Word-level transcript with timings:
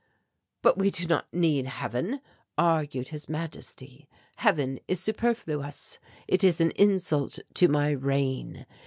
"'But 0.63 0.79
we 0.79 0.89
do 0.89 1.05
not 1.05 1.31
need 1.31 1.67
Heaven,' 1.67 2.21
argued 2.57 3.09
His 3.09 3.29
Majesty, 3.29 4.09
'Heaven 4.37 4.79
is 4.87 4.99
superfluous. 4.99 5.99
It 6.27 6.43
is 6.43 6.59
an 6.59 6.71
insult 6.71 7.37
to 7.53 7.67
my 7.67 7.91
reign. 7.91 8.65